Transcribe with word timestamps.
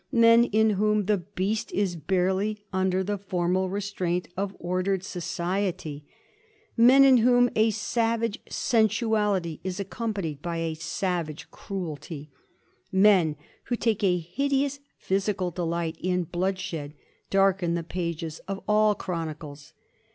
Men 0.11 0.45
in 0.45 0.71
whom 0.71 1.05
the 1.05 1.19
beast 1.19 1.71
is 1.73 1.95
barely 1.95 2.65
under 2.73 3.03
the 3.03 3.19
formal 3.19 3.69
restraint 3.69 4.29
of 4.35 4.55
ordered 4.57 5.03
society, 5.03 6.05
men 6.75 7.03
in 7.03 7.17
whom 7.17 7.51
a 7.55 7.69
savage 7.69 8.39
sensuality 8.49 9.59
is 9.63 9.79
accompanied 9.79 10.41
by 10.41 10.57
a 10.57 10.73
savage 10.73 11.51
cruelty, 11.51 12.31
men 12.91 13.35
who 13.65 13.75
take 13.75 14.03
a 14.03 14.17
hideous 14.17 14.79
physical 14.97 15.51
delight 15.51 15.97
in 16.01 16.23
bloodshed, 16.23 16.95
darken 17.29 17.75
the 17.75 17.83
pages 17.83 18.39
of 18.47 18.59
all 18.67 18.95
chronicles. 18.95 19.73